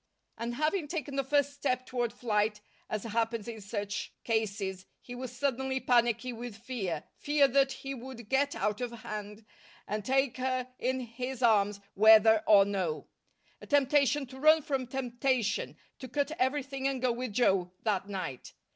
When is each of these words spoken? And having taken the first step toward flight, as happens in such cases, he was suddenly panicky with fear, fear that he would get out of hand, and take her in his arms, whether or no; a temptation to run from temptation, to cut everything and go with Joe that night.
And 0.35 0.55
having 0.55 0.87
taken 0.87 1.15
the 1.15 1.23
first 1.23 1.53
step 1.53 1.85
toward 1.85 2.11
flight, 2.11 2.59
as 2.89 3.03
happens 3.03 3.47
in 3.47 3.61
such 3.61 4.11
cases, 4.23 4.87
he 4.99 5.13
was 5.13 5.31
suddenly 5.31 5.79
panicky 5.79 6.33
with 6.33 6.57
fear, 6.57 7.03
fear 7.17 7.47
that 7.49 7.71
he 7.71 7.93
would 7.93 8.27
get 8.27 8.55
out 8.55 8.81
of 8.81 8.91
hand, 8.91 9.45
and 9.87 10.03
take 10.03 10.37
her 10.37 10.73
in 10.79 11.01
his 11.01 11.43
arms, 11.43 11.81
whether 11.93 12.39
or 12.47 12.65
no; 12.65 13.09
a 13.61 13.67
temptation 13.67 14.25
to 14.25 14.39
run 14.39 14.63
from 14.63 14.87
temptation, 14.87 15.77
to 15.99 16.07
cut 16.07 16.31
everything 16.39 16.87
and 16.87 17.03
go 17.03 17.11
with 17.11 17.33
Joe 17.33 17.71
that 17.83 18.09
night. 18.09 18.55